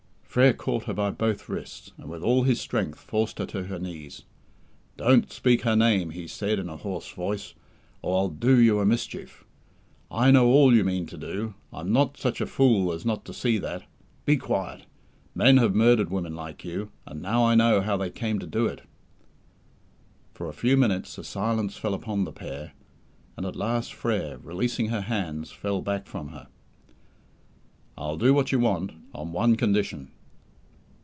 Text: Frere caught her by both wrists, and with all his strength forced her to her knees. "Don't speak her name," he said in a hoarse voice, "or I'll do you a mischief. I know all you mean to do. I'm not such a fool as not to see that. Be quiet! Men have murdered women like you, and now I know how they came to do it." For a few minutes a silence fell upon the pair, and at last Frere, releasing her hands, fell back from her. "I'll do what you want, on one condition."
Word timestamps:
Frere 0.31 0.53
caught 0.53 0.85
her 0.85 0.93
by 0.93 1.09
both 1.11 1.49
wrists, 1.49 1.91
and 1.97 2.09
with 2.09 2.23
all 2.23 2.43
his 2.43 2.61
strength 2.61 2.99
forced 3.01 3.37
her 3.39 3.45
to 3.47 3.63
her 3.65 3.77
knees. 3.77 4.23
"Don't 4.95 5.29
speak 5.29 5.63
her 5.63 5.75
name," 5.75 6.11
he 6.11 6.25
said 6.25 6.57
in 6.57 6.69
a 6.69 6.77
hoarse 6.77 7.11
voice, 7.11 7.53
"or 8.01 8.15
I'll 8.17 8.29
do 8.29 8.57
you 8.57 8.79
a 8.79 8.85
mischief. 8.85 9.43
I 10.09 10.31
know 10.31 10.47
all 10.47 10.73
you 10.73 10.85
mean 10.85 11.05
to 11.07 11.17
do. 11.17 11.55
I'm 11.73 11.91
not 11.91 12.15
such 12.15 12.39
a 12.39 12.45
fool 12.45 12.93
as 12.93 13.05
not 13.05 13.25
to 13.25 13.33
see 13.33 13.57
that. 13.57 13.83
Be 14.23 14.37
quiet! 14.37 14.85
Men 15.35 15.57
have 15.57 15.75
murdered 15.75 16.09
women 16.09 16.33
like 16.33 16.63
you, 16.63 16.93
and 17.05 17.21
now 17.21 17.45
I 17.45 17.53
know 17.55 17.81
how 17.81 17.97
they 17.97 18.09
came 18.09 18.39
to 18.39 18.47
do 18.47 18.67
it." 18.67 18.83
For 20.33 20.47
a 20.47 20.53
few 20.53 20.77
minutes 20.77 21.17
a 21.17 21.25
silence 21.25 21.75
fell 21.75 21.93
upon 21.93 22.23
the 22.23 22.31
pair, 22.31 22.71
and 23.35 23.45
at 23.45 23.57
last 23.57 23.93
Frere, 23.93 24.37
releasing 24.41 24.87
her 24.87 25.01
hands, 25.01 25.51
fell 25.51 25.81
back 25.81 26.07
from 26.07 26.29
her. 26.29 26.47
"I'll 27.97 28.15
do 28.15 28.33
what 28.33 28.53
you 28.53 28.59
want, 28.61 28.93
on 29.13 29.33
one 29.33 29.57
condition." 29.57 30.11